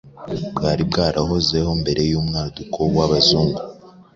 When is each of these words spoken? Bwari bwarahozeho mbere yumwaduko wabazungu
Bwari 0.55 0.81
bwarahozeho 0.89 1.69
mbere 1.81 2.01
yumwaduko 2.11 2.79
wabazungu 2.97 3.61